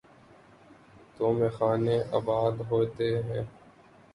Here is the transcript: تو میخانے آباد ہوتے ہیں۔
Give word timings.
تو 1.17 1.31
میخانے 1.33 1.97
آباد 2.11 2.55
ہوتے 2.69 3.07
ہیں۔ 3.23 3.43